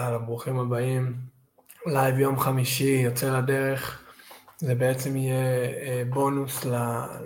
אהלן, 0.00 0.26
ברוכים 0.26 0.58
הבאים. 0.58 1.14
live 1.86 2.18
יום 2.18 2.38
חמישי, 2.38 3.00
יוצא 3.04 3.38
לדרך. 3.38 4.02
זה 4.58 4.74
בעצם 4.74 5.16
יהיה 5.16 5.64
אה, 5.64 6.02
בונוס 6.10 6.64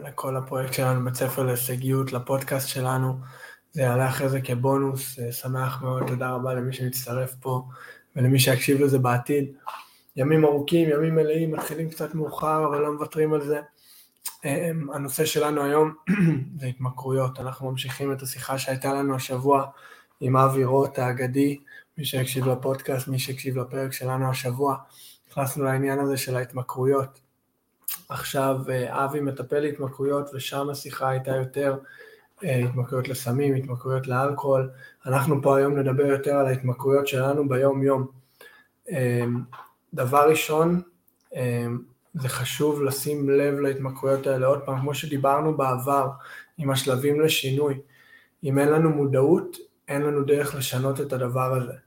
לכל 0.04 0.36
הפרויקט 0.36 0.72
שלנו, 0.72 1.04
בית 1.04 1.14
ספר 1.14 1.42
להישגיות, 1.42 2.12
לפודקאסט 2.12 2.68
שלנו. 2.68 3.16
זה 3.72 3.82
יעלה 3.82 4.08
אחרי 4.08 4.28
זה 4.28 4.40
כבונוס, 4.40 5.18
אה, 5.18 5.32
שמח 5.32 5.82
מאוד, 5.82 6.06
תודה 6.06 6.30
רבה 6.30 6.54
למי 6.54 6.72
שמצטרף 6.72 7.34
פה 7.40 7.62
ולמי 8.16 8.38
שיקשיב 8.38 8.80
לזה 8.80 8.98
בעתיד. 8.98 9.44
ימים 10.16 10.44
ארוכים, 10.44 10.88
ימים 10.90 11.14
מלאים, 11.14 11.52
מתחילים 11.52 11.90
קצת 11.90 12.14
מאוחר, 12.14 12.66
אבל 12.66 12.78
לא 12.78 12.92
מוותרים 12.92 13.34
על 13.34 13.44
זה. 13.44 13.60
אה, 14.44 14.70
הנושא 14.94 15.24
שלנו 15.24 15.62
היום 15.62 15.92
זה 16.60 16.66
התמכרויות. 16.66 17.40
אנחנו 17.40 17.70
ממשיכים 17.70 18.12
את 18.12 18.22
השיחה 18.22 18.58
שהייתה 18.58 18.94
לנו 18.94 19.14
השבוע 19.14 19.66
עם 20.20 20.36
אבי 20.36 20.64
רוט 20.64 20.98
האגדי, 20.98 21.58
מי 21.98 22.04
שהקשיב 22.04 22.48
לפודקאסט, 22.48 23.08
מי 23.08 23.18
שהקשיב 23.18 23.58
לפרק 23.58 23.92
שלנו 23.92 24.30
השבוע, 24.30 24.76
נכנסנו 25.30 25.64
לעניין 25.64 25.98
הזה 25.98 26.16
של 26.16 26.36
ההתמכרויות. 26.36 27.20
עכשיו 28.08 28.60
אה, 28.68 29.04
אבי 29.04 29.20
מטפל 29.20 29.60
להתמכרויות 29.60 30.30
ושם 30.34 30.70
השיחה 30.70 31.08
הייתה 31.08 31.30
יותר 31.36 31.78
אה, 32.44 32.56
התמכרויות 32.56 33.08
לסמים, 33.08 33.54
התמכרויות 33.54 34.06
לאלכוהול. 34.06 34.70
אנחנו 35.06 35.42
פה 35.42 35.56
היום 35.56 35.78
נדבר 35.78 36.06
יותר 36.06 36.34
על 36.34 36.46
ההתמכרויות 36.46 37.06
שלנו 37.06 37.48
ביום 37.48 37.82
יום. 37.82 38.06
אה, 38.90 39.24
דבר 39.94 40.30
ראשון, 40.30 40.82
זה 42.14 42.28
חשוב 42.28 42.82
לשים 42.82 43.30
לב 43.30 43.54
להתמכרויות 43.54 44.26
האלה. 44.26 44.46
עוד 44.46 44.60
פעם, 44.60 44.80
כמו 44.80 44.94
שדיברנו 44.94 45.56
בעבר 45.56 46.08
עם 46.58 46.70
השלבים 46.70 47.20
לשינוי, 47.20 47.80
אם 48.44 48.58
אין 48.58 48.68
לנו 48.68 48.90
מודעות, 48.90 49.56
אין 49.88 50.02
לנו 50.02 50.24
דרך 50.24 50.54
לשנות 50.54 51.00
את 51.00 51.12
הדבר 51.12 51.54
הזה. 51.54 51.83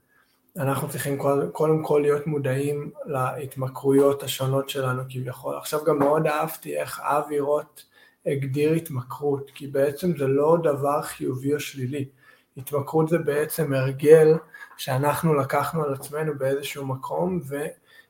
אנחנו 0.58 0.88
צריכים 0.88 1.18
קודם 1.52 1.82
כל 1.82 1.98
להיות 2.02 2.26
מודעים 2.26 2.90
להתמכרויות 3.06 4.22
השונות 4.22 4.68
שלנו 4.68 5.02
כביכול. 5.08 5.56
עכשיו 5.56 5.84
גם 5.84 5.98
מאוד 5.98 6.26
אהבתי 6.26 6.76
איך 6.76 7.00
אבי 7.00 7.40
רוט 7.40 7.82
הגדיר 8.26 8.72
התמכרות, 8.72 9.50
כי 9.54 9.66
בעצם 9.66 10.16
זה 10.16 10.26
לא 10.26 10.56
דבר 10.62 11.02
חיובי 11.02 11.54
או 11.54 11.60
שלילי. 11.60 12.08
התמכרות 12.56 13.08
זה 13.08 13.18
בעצם 13.18 13.72
הרגל 13.72 14.28
שאנחנו 14.76 15.34
לקחנו 15.34 15.84
על 15.84 15.94
עצמנו 15.94 16.38
באיזשהו 16.38 16.86
מקום 16.86 17.40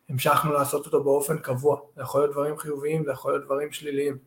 והמשכנו 0.08 0.52
לעשות 0.52 0.86
אותו 0.86 1.04
באופן 1.04 1.38
קבוע. 1.38 1.80
זה 1.96 2.02
יכול 2.02 2.20
להיות 2.20 2.32
דברים 2.32 2.58
חיוביים, 2.58 3.04
זה 3.04 3.10
יכול 3.10 3.32
להיות 3.32 3.44
דברים 3.44 3.72
שליליים. 3.72 4.18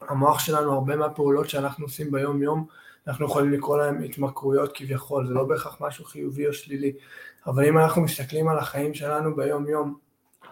המוח 0.00 0.38
שלנו, 0.38 0.72
הרבה 0.72 0.96
מהפעולות 0.96 1.48
שאנחנו 1.48 1.84
עושים 1.84 2.10
ביום 2.10 2.42
יום, 2.42 2.66
אנחנו 3.08 3.26
יכולים 3.26 3.52
לקרוא 3.52 3.78
להם 3.78 4.02
התמכרויות 4.02 4.70
כביכול, 4.74 5.26
זה 5.26 5.34
לא 5.34 5.44
בהכרח 5.44 5.76
משהו 5.80 6.04
חיובי 6.04 6.46
או 6.46 6.52
שלילי. 6.52 6.92
אבל 7.46 7.64
אם 7.64 7.78
אנחנו 7.78 8.02
מסתכלים 8.02 8.48
על 8.48 8.58
החיים 8.58 8.94
שלנו 8.94 9.36
ביום 9.36 9.68
יום, 9.68 9.98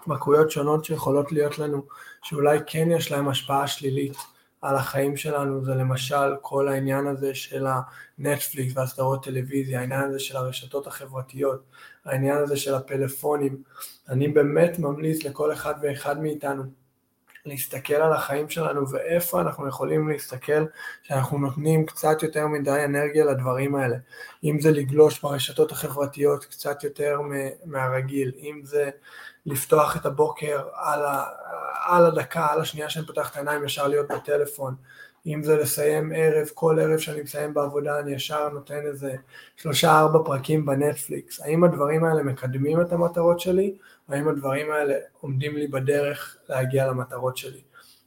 התמכרויות 0.00 0.50
שונות 0.50 0.84
שיכולות 0.84 1.32
להיות 1.32 1.58
לנו, 1.58 1.82
שאולי 2.22 2.58
כן 2.66 2.88
יש 2.90 3.12
להם 3.12 3.28
השפעה 3.28 3.66
שלילית 3.66 4.16
על 4.62 4.76
החיים 4.76 5.16
שלנו, 5.16 5.64
זה 5.64 5.74
למשל 5.74 6.36
כל 6.40 6.68
העניין 6.68 7.06
הזה 7.06 7.34
של 7.34 7.66
הנטפליקס 8.18 8.72
והסדרות 8.76 9.24
טלוויזיה, 9.24 9.80
העניין 9.80 10.00
הזה 10.00 10.18
של 10.18 10.36
הרשתות 10.36 10.86
החברתיות, 10.86 11.62
העניין 12.04 12.36
הזה 12.36 12.56
של 12.56 12.74
הפלאפונים. 12.74 13.62
אני 14.08 14.28
באמת 14.28 14.78
ממליץ 14.78 15.24
לכל 15.24 15.52
אחד 15.52 15.74
ואחד 15.82 16.22
מאיתנו 16.22 16.62
להסתכל 17.46 17.94
על 17.94 18.12
החיים 18.12 18.48
שלנו 18.48 18.90
ואיפה 18.90 19.40
אנחנו 19.40 19.68
יכולים 19.68 20.08
להסתכל 20.08 20.64
שאנחנו 21.02 21.38
נותנים 21.38 21.86
קצת 21.86 22.22
יותר 22.22 22.46
מדי 22.46 22.84
אנרגיה 22.84 23.24
לדברים 23.24 23.74
האלה. 23.74 23.96
אם 24.44 24.60
זה 24.60 24.70
לגלוש 24.70 25.20
ברשתות 25.20 25.72
החברתיות 25.72 26.44
קצת 26.44 26.84
יותר 26.84 27.20
מהרגיל, 27.64 28.32
אם 28.38 28.60
זה 28.64 28.90
לפתוח 29.46 29.96
את 29.96 30.06
הבוקר 30.06 30.62
על, 30.74 31.04
ה, 31.04 31.24
על 31.86 32.06
הדקה, 32.06 32.46
על 32.50 32.60
השנייה 32.60 32.90
שאני 32.90 33.06
פותח 33.06 33.30
את 33.30 33.36
העיניים 33.36 33.64
ישר 33.64 33.88
להיות 33.88 34.08
בטלפון, 34.08 34.74
אם 35.26 35.42
זה 35.42 35.56
לסיים 35.56 36.12
ערב, 36.16 36.46
כל 36.54 36.78
ערב 36.80 36.98
שאני 36.98 37.22
מסיים 37.22 37.54
בעבודה 37.54 38.00
אני 38.00 38.12
ישר 38.12 38.48
נותן 38.48 38.80
איזה 38.86 39.14
שלושה 39.56 40.00
ארבע 40.00 40.18
פרקים 40.24 40.66
בנטפליקס. 40.66 41.40
האם 41.40 41.64
הדברים 41.64 42.04
האלה 42.04 42.22
מקדמים 42.22 42.80
את 42.80 42.92
המטרות 42.92 43.40
שלי, 43.40 43.74
או 44.08 44.14
האם 44.14 44.28
הדברים 44.28 44.70
האלה 44.70 44.94
עומדים 45.20 45.56
לי 45.56 45.66
בדרך 45.66 46.36
להגיע 46.48 46.86
למטרות 46.86 47.36
שלי. 47.36 47.60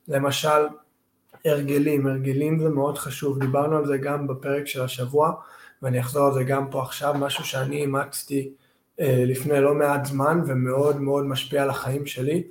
למשל, 0.07 0.67
הרגלים, 1.45 2.07
הרגלים 2.07 2.59
זה 2.59 2.69
מאוד 2.69 2.97
חשוב, 2.97 3.39
דיברנו 3.39 3.77
על 3.77 3.85
זה 3.85 3.97
גם 3.97 4.27
בפרק 4.27 4.67
של 4.67 4.81
השבוע, 4.81 5.31
ואני 5.81 5.99
אחזור 5.99 6.27
על 6.27 6.33
זה 6.33 6.43
גם 6.43 6.69
פה 6.71 6.81
עכשיו, 6.81 7.13
משהו 7.19 7.43
שאני 7.45 7.81
אימצתי 7.81 8.51
אה, 8.99 9.23
לפני 9.25 9.61
לא 9.61 9.75
מעט 9.75 10.05
זמן 10.05 10.41
ומאוד 10.47 11.01
מאוד 11.01 11.25
משפיע 11.25 11.63
על 11.63 11.69
החיים 11.69 12.05
שלי. 12.05 12.43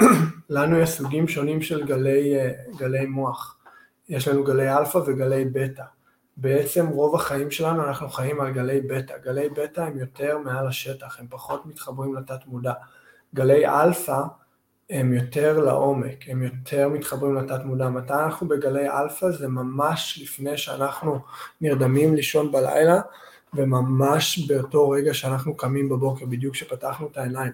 לנו 0.50 0.78
יש 0.78 0.90
סוגים 0.90 1.28
שונים 1.28 1.62
של 1.62 1.86
גלי, 1.86 2.36
אה, 2.36 2.50
גלי 2.76 3.06
מוח. 3.06 3.58
יש 4.08 4.28
לנו 4.28 4.44
גלי 4.44 4.76
אלפא 4.76 4.98
וגלי 4.98 5.44
בטא. 5.44 5.82
בעצם 6.36 6.86
רוב 6.86 7.14
החיים 7.14 7.50
שלנו 7.50 7.84
אנחנו 7.84 8.08
חיים 8.08 8.40
על 8.40 8.52
גלי 8.52 8.80
בטא. 8.80 9.14
גלי 9.24 9.48
בטא 9.48 9.80
הם 9.80 9.98
יותר 9.98 10.38
מעל 10.38 10.66
השטח, 10.66 11.20
הם 11.20 11.26
פחות 11.30 11.66
מתחברים 11.66 12.14
לתת 12.14 12.46
מודע. 12.46 12.72
גלי 13.34 13.66
אלפא 13.66 14.22
הם 14.90 15.12
יותר 15.12 15.58
לעומק, 15.58 16.28
הם 16.28 16.42
יותר 16.42 16.88
מתחברים 16.88 17.34
לתת 17.34 17.64
מודע. 17.64 17.88
מתי 17.88 18.14
אנחנו 18.14 18.48
בגלי 18.48 18.90
אלפא 18.90 19.30
זה 19.30 19.48
ממש 19.48 20.18
לפני 20.22 20.56
שאנחנו 20.56 21.18
נרדמים 21.60 22.14
לישון 22.14 22.52
בלילה, 22.52 23.00
וממש 23.54 24.38
באותו 24.48 24.90
רגע 24.90 25.14
שאנחנו 25.14 25.56
קמים 25.56 25.88
בבוקר, 25.88 26.26
בדיוק 26.26 26.54
כשפתחנו 26.54 27.06
את 27.06 27.16
העיניים. 27.16 27.52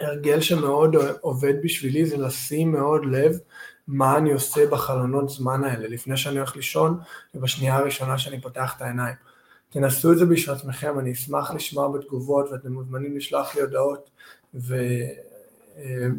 הרגל 0.00 0.40
שמאוד 0.40 0.96
עובד 1.20 1.54
בשבילי 1.62 2.06
זה 2.06 2.16
לשים 2.16 2.72
מאוד 2.72 3.04
לב 3.04 3.38
מה 3.88 4.16
אני 4.16 4.32
עושה 4.32 4.66
בחלונות 4.70 5.28
זמן 5.28 5.64
האלה, 5.64 5.88
לפני 5.88 6.16
שאני 6.16 6.38
הולך 6.38 6.56
לישון 6.56 7.00
ובשנייה 7.34 7.76
הראשונה 7.76 8.18
שאני 8.18 8.40
פותח 8.40 8.74
את 8.76 8.82
העיניים. 8.82 9.14
תנסו 9.70 10.12
את 10.12 10.18
זה 10.18 10.26
בשביל 10.26 10.54
עצמכם, 10.56 10.98
אני 10.98 11.12
אשמח 11.12 11.50
לשמוע 11.50 11.88
בתגובות 11.88 12.52
ואתם 12.52 12.72
מוזמנים 12.72 13.16
לשלוח 13.16 13.54
לי 13.54 13.60
הודעות 13.60 14.10
ו... 14.54 14.76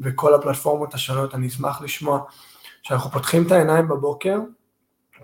וכל 0.03 0.33
הפלטפורמות 0.33 0.93
השונות, 0.93 1.35
אני 1.35 1.47
אשמח 1.47 1.81
לשמוע. 1.81 2.19
כשאנחנו 2.83 3.11
פותחים 3.11 3.47
את 3.47 3.51
העיניים 3.51 3.87
בבוקר, 3.87 4.39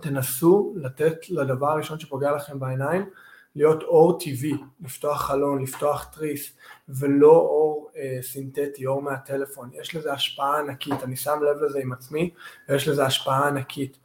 תנסו 0.02 0.74
לתת 0.76 1.30
לדבר 1.30 1.68
הראשון 1.68 2.00
שפוגע 2.00 2.32
לכם 2.32 2.60
בעיניים 2.60 3.10
להיות 3.56 3.84
אור 3.84 4.20
טבעי, 4.20 4.54
לפתוח 4.82 5.22
חלון, 5.22 5.62
לפתוח 5.62 6.04
תריס, 6.04 6.54
ולא 6.90 7.32
אור 7.32 7.90
אה, 7.98 8.18
סינתטי, 8.22 8.86
אור 8.86 9.02
מהטלפון. 9.02 9.70
יש 9.74 9.96
לזה 9.96 10.14
השפעה 10.14 10.60
ענקית, 10.60 11.04
אני 11.04 11.16
שם 11.16 11.40
לב 11.44 11.64
לזה 11.64 11.80
עם 11.80 11.94
עצמי, 11.94 12.34
ויש 12.70 12.88
לזה 12.88 13.06
השפעה 13.06 13.48
ענקית. 13.48 13.98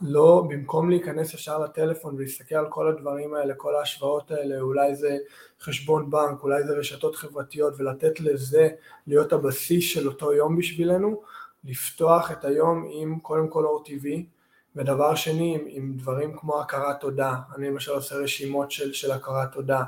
לא, 0.00 0.46
במקום 0.48 0.90
להיכנס 0.90 1.34
ישר 1.34 1.58
לטלפון 1.58 2.14
ולהסתכל 2.14 2.54
על 2.54 2.66
כל 2.68 2.88
הדברים 2.88 3.34
האלה, 3.34 3.54
כל 3.54 3.74
ההשוואות 3.74 4.30
האלה, 4.30 4.60
אולי 4.60 4.94
זה 4.94 5.18
חשבון 5.60 6.10
בנק, 6.10 6.42
אולי 6.42 6.64
זה 6.64 6.72
רשתות 6.72 7.16
חברתיות, 7.16 7.74
ולתת 7.78 8.20
לזה 8.20 8.68
להיות 9.06 9.32
הבסיס 9.32 9.84
של 9.84 10.08
אותו 10.08 10.32
יום 10.32 10.56
בשבילנו, 10.56 11.22
לפתוח 11.64 12.32
את 12.32 12.44
היום 12.44 12.88
עם 12.92 13.18
קודם 13.18 13.48
כל 13.48 13.64
אור 13.64 13.84
טבעי, 13.84 14.26
ודבר 14.78 15.14
שני, 15.14 15.58
עם, 15.66 15.92
דברים 15.96 16.36
כמו 16.36 16.60
הכרת 16.60 17.00
תודה, 17.00 17.34
אני 17.56 17.68
למשל 17.68 17.92
עושה 17.92 18.16
רשימות 18.16 18.70
של, 18.70 18.92
של 18.92 19.12
הכרת 19.12 19.52
תודה, 19.52 19.82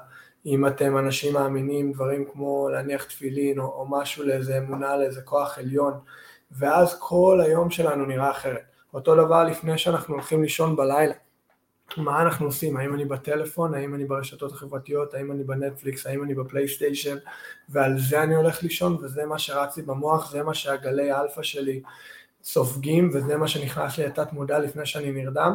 אם 0.47 0.67
אתם 0.67 0.99
אנשים 0.99 1.35
מאמינים, 1.35 1.93
דברים 1.93 2.25
כמו 2.33 2.69
להניח 2.69 3.05
תפילין 3.05 3.59
או, 3.59 3.65
או 3.65 3.87
משהו 3.91 4.25
לאיזה 4.25 4.59
אמונה, 4.59 4.97
לאיזה 4.97 5.23
כוח 5.23 5.59
עליון, 5.59 5.93
ואז 6.51 6.97
כל 7.01 7.41
היום 7.45 7.71
שלנו 7.71 8.07
נראה 8.07 8.31
אחרת. 8.31 8.63
אותו 8.95 9.15
דבר 9.15 9.45
לפני 9.45 9.79
שאנחנו 9.79 10.15
הולכים 10.15 10.43
לישון 10.43 10.77
בלילה. 10.77 11.15
מה 11.97 12.23
אנחנו 12.23 12.47
עושים? 12.47 12.77
האם 12.77 12.95
אני 12.95 13.05
בטלפון? 13.05 13.75
האם 13.75 13.95
אני 13.95 14.05
ברשתות 14.05 14.53
החברתיות? 14.53 15.15
האם 15.15 15.33
אני 15.33 15.45
בנטפליקס? 15.45 16.07
האם 16.07 16.25
אני 16.25 16.35
בפלייסטיישן? 16.35 17.17
ועל 17.69 17.99
זה 17.99 18.23
אני 18.23 18.35
הולך 18.35 18.63
לישון, 18.63 18.97
וזה 19.03 19.27
מה 19.27 19.39
שרץ 19.39 19.77
לי 19.77 19.83
במוח, 19.83 20.31
זה 20.31 20.43
מה 20.43 20.55
שהגלי 20.55 21.13
אלפא 21.13 21.43
שלי 21.43 21.83
סופגים 22.45 23.11
וזה 23.13 23.37
מה 23.37 23.49
שנכנס 23.49 23.99
לי 23.99 24.07
לתת 24.07 24.33
מודע 24.33 24.59
לפני 24.59 24.87
שאני 24.87 25.13
נרדם, 25.13 25.55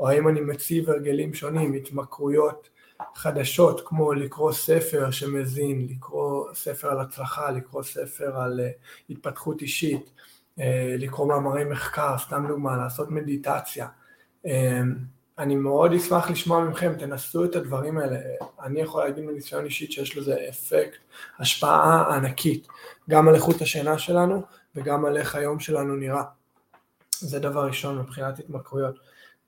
או 0.00 0.08
האם 0.08 0.28
אני 0.28 0.40
מציב 0.40 0.90
הרגלים 0.90 1.34
שונים, 1.34 1.72
התמכרויות 1.72 2.68
חדשות 3.14 3.82
כמו 3.84 4.12
לקרוא 4.12 4.52
ספר 4.52 5.10
שמזין, 5.10 5.86
לקרוא 5.90 6.54
ספר 6.54 6.88
על 6.90 7.00
הצלחה, 7.00 7.50
לקרוא 7.50 7.82
ספר 7.82 8.36
על 8.36 8.60
אה, 8.60 9.12
התפתחות 9.12 9.62
אישית, 9.62 10.10
אה, 10.58 10.62
לקרוא 10.98 11.26
מאמרי 11.26 11.64
מחקר, 11.64 12.18
סתם 12.18 12.44
דוגמה, 12.48 12.76
לעשות 12.76 13.10
מדיטציה. 13.10 13.86
Uh, 14.46 14.50
אני 15.38 15.56
מאוד 15.56 15.92
אשמח 15.92 16.30
לשמוע 16.30 16.64
מכם, 16.64 16.94
תנסו 16.98 17.44
את 17.44 17.56
הדברים 17.56 17.98
האלה. 17.98 18.18
אני 18.62 18.80
יכול 18.80 19.04
להגיד 19.04 19.24
מניסיון 19.24 19.64
אישית 19.64 19.92
שיש 19.92 20.16
לזה 20.16 20.36
אפקט, 20.48 20.98
השפעה 21.38 22.16
ענקית, 22.16 22.68
גם 23.10 23.28
על 23.28 23.34
איכות 23.34 23.62
השינה 23.62 23.98
שלנו 23.98 24.42
וגם 24.76 25.04
על 25.04 25.16
איך 25.16 25.34
היום 25.34 25.60
שלנו 25.60 25.96
נראה. 25.96 26.22
זה 27.18 27.38
דבר 27.38 27.66
ראשון 27.66 27.98
מבחינת 27.98 28.38
התמכרויות. 28.38 28.94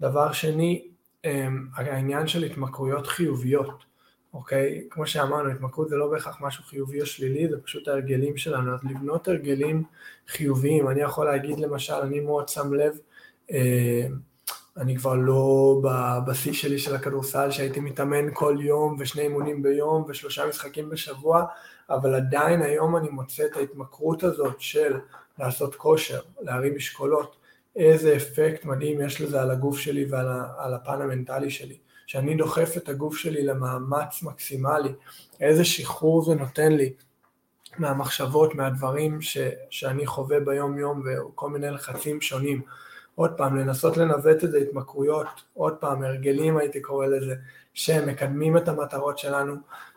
דבר 0.01 0.33
שני, 0.33 0.89
אמ, 1.25 1.67
העניין 1.75 2.27
של 2.27 2.43
התמכרויות 2.43 3.07
חיוביות, 3.07 3.85
אוקיי? 4.35 4.87
כמו 4.91 5.07
שאמרנו, 5.07 5.51
התמכרות 5.51 5.89
זה 5.89 5.97
לא 5.97 6.11
בהכרח 6.11 6.39
משהו 6.41 6.65
חיובי 6.65 7.01
או 7.01 7.07
שלילי, 7.07 7.49
זה 7.49 7.57
פשוט 7.63 7.89
ההרגלים 7.89 8.37
שלנו. 8.37 8.75
אז 8.75 8.81
לבנות 8.85 9.29
הרגלים 9.29 9.85
חיוביים, 10.29 10.89
אני 10.89 11.01
יכול 11.01 11.27
להגיד 11.27 11.59
למשל, 11.59 11.95
אני 11.95 12.21
מאוד 12.21 12.49
שם 12.49 12.75
לב, 12.75 12.93
אה, 13.51 14.07
אני 14.77 14.97
כבר 14.97 15.15
לא 15.15 15.81
בשיא 16.27 16.53
שלי 16.53 16.79
של 16.79 16.95
הכדורסל, 16.95 17.51
שהייתי 17.51 17.81
מתאמן 17.81 18.27
כל 18.33 18.57
יום 18.61 18.97
ושני 18.99 19.23
אימונים 19.23 19.63
ביום 19.63 20.05
ושלושה 20.09 20.47
משחקים 20.47 20.91
בשבוע, 20.91 21.45
אבל 21.91 22.15
עדיין 22.15 22.63
היום 22.63 22.97
אני 22.97 23.09
מוצא 23.09 23.45
את 23.45 23.57
ההתמכרות 23.57 24.23
הזאת 24.23 24.61
של 24.61 24.97
לעשות 25.39 25.75
כושר, 25.75 26.21
להרים 26.41 26.77
משקולות, 26.77 27.37
איזה 27.77 28.17
אפקט 28.17 28.65
מדהים 28.65 29.01
יש 29.01 29.21
לזה 29.21 29.43
על 29.43 29.51
הגוף 29.51 29.79
שלי 29.79 30.05
ועל 30.05 30.75
הפן 30.75 31.03
המנטלי 31.03 31.51
שלי. 31.51 31.77
שאני 32.07 32.35
דוחף 32.35 32.77
את 32.77 32.89
הגוף 32.89 33.17
שלי 33.17 33.45
למאמץ 33.45 34.23
מקסימלי, 34.23 34.93
איזה 35.41 35.65
שחרור 35.65 36.25
זה 36.25 36.35
נותן 36.35 36.73
לי 36.73 36.93
מהמחשבות, 37.79 38.55
מהדברים 38.55 39.23
ש, 39.23 39.39
שאני 39.71 40.07
חווה 40.07 40.41
ביום 40.41 40.79
יום 40.79 41.03
וכל 41.05 41.51
מיני 41.51 41.71
לחצים 41.71 42.21
שונים. 42.21 42.63
עוד 43.15 43.31
פעם, 43.37 43.57
לנסות 43.57 43.97
לנווט 43.97 44.45
את 44.45 44.51
זה 44.51 44.59
התמכרויות, 44.59 45.27
עוד 45.55 45.77
פעם, 45.77 46.03
הרגלים 46.03 46.57
הייתי 46.57 46.81
קורא 46.81 47.07
לזה, 47.07 47.35
שמקדמים 47.75 48.57
את 48.57 48.69
המטרות 48.69 49.19
שלנו 49.19 49.55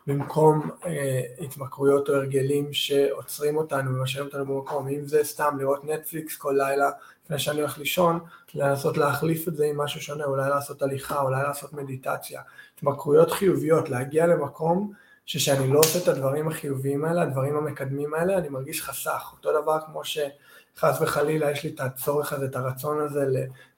במקום 0.08 0.70
אה, 0.86 1.22
התמכרויות 1.40 2.10
או 2.10 2.16
הרגלים 2.16 2.74
שעוצרים 2.74 3.58
אותנו 3.58 3.96
ומשאירים 3.96 4.28
אותנו 4.28 4.46
במקום, 4.46 4.88
אם 4.88 5.08
זה 5.08 5.24
סתם 5.24 5.56
לראות 5.60 5.86
נטפליקס 5.86 6.38
כל 6.38 6.54
לילה 6.58 6.90
לפני 7.26 7.40
שאני 7.40 7.60
הולך 7.60 7.78
לישון, 7.78 8.20
לנסות 8.56 8.98
להחליף 8.98 9.48
את 9.48 9.56
זה 9.56 9.66
עם 9.66 9.78
משהו 9.78 10.02
שונה, 10.02 10.26
אולי 10.26 10.50
לעשות 10.50 10.82
הליכה, 10.82 11.22
אולי 11.22 11.44
לעשות 11.44 11.74
מדיטציה, 11.74 12.42
התמכרויות 12.76 13.32
חיוביות, 13.32 13.90
להגיע 13.90 14.28
למקום 14.28 14.94
שכשאני 15.28 15.68
לא 15.68 15.80
עושה 15.80 16.00
את 16.00 16.08
הדברים 16.08 16.48
החיוביים 16.48 17.06
האלה, 17.06 17.22
הדברים 17.22 17.58
המקדמים 17.58 18.14
האלה, 18.14 18.38
אני 18.38 18.50
מרגיש 18.50 18.82
חסך, 18.82 19.30
אותו 19.34 19.62
דבר 19.62 19.78
כמו 19.86 20.02
שחס 20.04 21.02
וחלילה 21.02 21.52
יש 21.52 21.64
לי 21.64 21.70
את 21.70 21.80
הצורך 21.80 22.34
הזה, 22.34 22.46
את 22.46 22.56
הרצון 22.56 23.02
הזה 23.02 23.26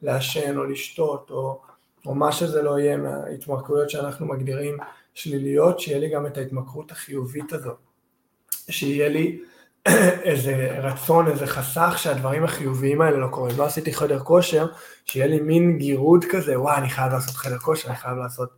לעשן 0.01 0.57
או 0.57 0.63
לשתות 0.63 1.29
או, 1.29 1.61
או 2.05 2.15
מה 2.15 2.31
שזה 2.31 2.61
לא 2.61 2.79
יהיה 2.79 2.97
מההתמכרויות 2.97 3.89
שאנחנו 3.89 4.25
מגדירים 4.25 4.77
שליליות, 5.13 5.79
שיהיה 5.79 5.99
לי 5.99 6.09
גם 6.09 6.25
את 6.25 6.37
ההתמכרות 6.37 6.91
החיובית 6.91 7.53
הזאת, 7.53 7.77
שיהיה 8.69 9.09
לי 9.09 9.39
איזה 10.29 10.79
רצון, 10.81 11.27
איזה 11.27 11.47
חסך 11.47 11.95
שהדברים 11.97 12.43
החיוביים 12.43 13.01
האלה 13.01 13.17
לא 13.17 13.27
קורים. 13.27 13.57
לא 13.57 13.65
עשיתי 13.65 13.93
חדר 13.93 14.19
כושר, 14.19 14.67
שיהיה 15.05 15.27
לי 15.27 15.39
מין 15.39 15.77
גירוד 15.77 16.25
כזה, 16.31 16.59
וואי, 16.59 16.77
אני 16.77 16.89
חייב 16.89 17.13
לעשות 17.13 17.35
חדר 17.35 17.57
כושר, 17.57 17.87
אני 17.89 17.97
חייב 17.97 18.17
לעשות 18.17 18.49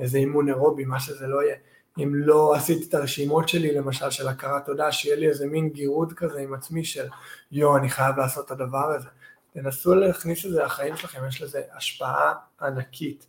איזה 0.00 0.18
אימון 0.18 0.48
אירובי, 0.48 0.84
מה 0.84 1.00
שזה 1.00 1.26
לא 1.26 1.42
יהיה. 1.42 1.56
אם 1.98 2.14
לא 2.14 2.54
עשיתי 2.54 2.88
את 2.88 2.94
הרשימות 2.94 3.48
שלי, 3.48 3.74
למשל, 3.74 4.10
של 4.10 4.28
הכרת 4.28 4.66
תודה, 4.66 4.92
שיהיה 4.92 5.16
לי 5.16 5.28
איזה 5.28 5.46
מין 5.46 5.68
גירוד 5.68 6.12
כזה 6.12 6.40
עם 6.40 6.54
עצמי 6.54 6.84
של 6.84 7.06
יואו, 7.52 7.76
אני 7.76 7.88
חייב 7.88 8.16
לעשות 8.16 8.46
את 8.46 8.50
הדבר 8.50 8.92
הזה. 8.92 9.08
תנסו 9.52 9.94
להכניס 9.94 10.46
את 10.46 10.50
זה 10.50 10.62
לחיים 10.62 10.96
שלכם, 10.96 11.28
יש 11.28 11.42
לזה 11.42 11.62
השפעה 11.76 12.34
ענקית. 12.62 13.26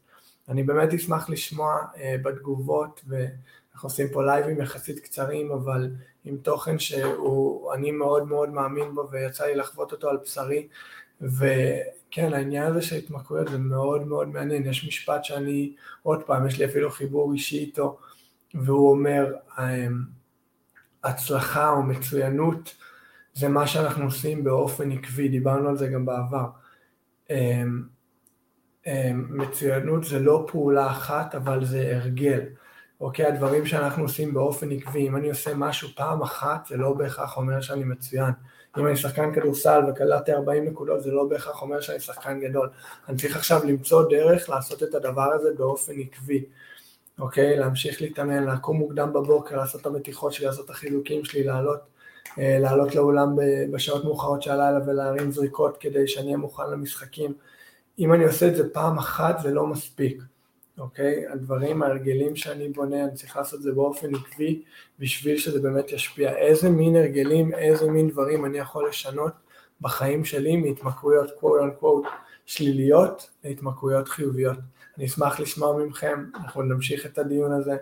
אני 0.49 0.63
באמת 0.63 0.93
אשמח 0.93 1.29
לשמוע 1.29 1.77
uh, 1.93 1.97
בתגובות, 2.23 3.01
ואנחנו 3.07 3.89
עושים 3.89 4.07
פה 4.09 4.25
לייבים 4.25 4.61
יחסית 4.61 4.99
קצרים, 4.99 5.51
אבל 5.51 5.89
עם 6.25 6.37
תוכן 6.37 6.79
שאני 6.79 7.91
מאוד 7.91 8.27
מאוד 8.27 8.49
מאמין 8.49 8.95
בו 8.95 9.09
ויצא 9.11 9.45
לי 9.45 9.55
לחוות 9.55 9.91
אותו 9.91 10.09
על 10.09 10.17
בשרי, 10.17 10.67
וכן, 11.21 12.33
העניין 12.33 12.63
הזה 12.63 12.81
של 12.81 12.95
התמכרויות 12.95 13.47
זה 13.47 13.57
מאוד 13.57 14.07
מאוד 14.07 14.27
מעניין, 14.27 14.65
יש 14.65 14.87
משפט 14.87 15.23
שאני, 15.23 15.73
עוד 16.03 16.23
פעם, 16.23 16.47
יש 16.47 16.59
לי 16.59 16.65
אפילו 16.65 16.91
חיבור 16.91 17.33
אישי 17.33 17.59
איתו, 17.59 17.97
והוא 18.53 18.91
אומר, 18.91 19.33
אמ, 19.59 20.03
הצלחה 21.03 21.69
או 21.69 21.83
מצוינות 21.83 22.75
זה 23.33 23.47
מה 23.47 23.67
שאנחנו 23.67 24.05
עושים 24.05 24.43
באופן 24.43 24.91
עקבי, 24.91 25.27
דיברנו 25.27 25.69
על 25.69 25.77
זה 25.77 25.87
גם 25.87 26.05
בעבר. 26.05 26.45
אמ, 27.29 27.83
אמ, 28.87 29.25
מצוינות 29.29 30.03
זה 30.03 30.19
לא 30.19 30.47
פעולה 30.51 30.91
אחת, 30.91 31.35
אבל 31.35 31.65
זה 31.65 31.95
הרגל. 31.95 32.41
אוקיי, 33.01 33.25
הדברים 33.25 33.65
שאנחנו 33.65 34.03
עושים 34.03 34.33
באופן 34.33 34.71
עקבי, 34.71 35.07
אם 35.07 35.15
אני 35.15 35.29
עושה 35.29 35.53
משהו 35.55 35.89
פעם 35.95 36.21
אחת, 36.21 36.65
זה 36.65 36.77
לא 36.77 36.93
בהכרח 36.93 37.37
אומר 37.37 37.61
שאני 37.61 37.83
מצוין. 37.83 38.31
אם 38.77 38.87
אני 38.87 38.95
שחקן 38.95 39.33
כדורסל 39.33 39.81
וקלטתי 39.89 40.33
40 40.33 40.65
נקודות, 40.65 41.03
זה 41.03 41.11
לא 41.11 41.25
בהכרח 41.25 41.61
אומר 41.61 41.81
שאני 41.81 41.99
שחקן 41.99 42.39
גדול. 42.39 42.69
אני 43.09 43.17
צריך 43.17 43.35
עכשיו 43.35 43.63
למצוא 43.65 44.09
דרך 44.09 44.49
לעשות 44.49 44.83
את 44.83 44.95
הדבר 44.95 45.33
הזה 45.33 45.49
באופן 45.57 45.93
עקבי. 45.99 46.45
אוקיי, 47.19 47.57
להמשיך 47.57 48.01
להתאמן, 48.01 48.43
לקום 48.43 48.77
מוקדם 48.77 49.13
בבוקר, 49.13 49.57
לעשות 49.57 49.81
את 49.81 49.85
המתיחות 49.85 50.33
שלי, 50.33 50.45
לעשות 50.45 50.65
את 50.65 50.69
החילוקים 50.69 51.25
שלי, 51.25 51.43
לעלות, 51.43 51.79
אה, 52.39 52.59
לעלות 52.59 52.95
לאולם 52.95 53.35
בשעות 53.71 54.03
מאוחרות 54.03 54.41
של 54.41 54.51
הלילה 54.51 54.79
ולהרים 54.87 55.31
זריקות 55.31 55.77
כדי 55.77 56.07
שאני 56.07 56.25
אהיה 56.25 56.37
מוכן 56.37 56.69
למשחקים. 56.71 57.33
אם 57.99 58.13
אני 58.13 58.23
עושה 58.23 58.47
את 58.47 58.55
זה 58.55 58.69
פעם 58.73 58.97
אחת 58.97 59.39
זה 59.39 59.51
לא 59.51 59.67
מספיק. 59.67 60.21
אוקיי? 60.79 61.27
הדברים, 61.27 61.83
ההרגלים 61.83 62.35
שאני 62.35 62.69
בונה, 62.69 63.03
אני 63.03 63.13
צריך 63.13 63.37
לעשות 63.37 63.59
את 63.59 63.63
זה 63.63 63.71
באופן 63.71 64.15
עקבי 64.15 64.61
בשביל 64.99 65.37
שזה 65.37 65.61
באמת 65.61 65.91
ישפיע. 65.91 66.35
איזה 66.35 66.69
מין 66.69 66.95
הרגלים, 66.95 67.53
איזה 67.53 67.91
מין 67.91 68.09
דברים 68.09 68.45
אני 68.45 68.57
יכול 68.57 68.89
לשנות 68.89 69.33
בחיים 69.81 70.25
שלי 70.25 70.57
מהתמכרויות 70.57 71.29
quote 71.29 71.81
unquote 71.81 72.07
שליליות 72.49 73.29
להתמכרויות 73.43 74.07
חיוביות. 74.07 74.57
אני 74.97 75.05
אשמח 75.05 75.39
לשמוע 75.39 75.85
מכם, 75.85 76.25
אנחנו 76.35 76.61
נמשיך 76.61 77.05
את 77.05 77.17
הדיון 77.17 77.51
הזה. 77.51 77.77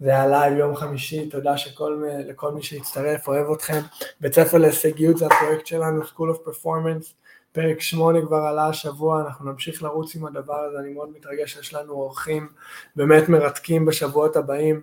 זה 0.00 0.10
היה 0.10 0.26
live 0.26 0.58
יום 0.58 0.76
חמישי, 0.76 1.28
תודה 1.28 1.58
שכל, 1.58 2.02
לכל 2.28 2.52
מי 2.52 2.62
שהצטרף, 2.62 3.28
אוהב 3.28 3.50
אתכם. 3.50 3.80
בית 4.20 4.34
ספר 4.34 4.58
להישגיות 4.58 5.16
זה 5.16 5.26
הפרויקט 5.26 5.66
שלנו, 5.66 6.02
School 6.02 6.34
of 6.34 6.48
Performance. 6.48 7.12
פרק 7.52 7.80
שמונה 7.80 8.22
כבר 8.26 8.36
עלה 8.36 8.68
השבוע, 8.68 9.20
אנחנו 9.20 9.52
נמשיך 9.52 9.82
לרוץ 9.82 10.16
עם 10.16 10.26
הדבר 10.26 10.58
הזה, 10.58 10.78
אני 10.78 10.92
מאוד 10.92 11.08
מתרגש 11.16 11.52
שיש 11.52 11.74
לנו 11.74 11.92
אורחים 11.92 12.48
באמת 12.96 13.28
מרתקים 13.28 13.84
בשבועות 13.84 14.36
הבאים, 14.36 14.82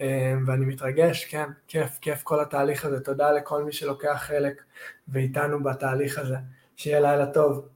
אה, 0.00 0.34
ואני 0.46 0.64
מתרגש, 0.64 1.24
כן, 1.24 1.48
כיף, 1.68 1.98
כיף 2.00 2.22
כל 2.22 2.40
התהליך 2.40 2.84
הזה, 2.84 3.00
תודה 3.00 3.32
לכל 3.32 3.64
מי 3.64 3.72
שלוקח 3.72 4.22
חלק 4.26 4.62
ואיתנו 5.08 5.62
בתהליך 5.62 6.18
הזה, 6.18 6.36
שיהיה 6.76 7.00
לילה 7.00 7.26
טוב. 7.26 7.68